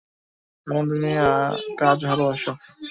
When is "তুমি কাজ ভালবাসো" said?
0.91-2.51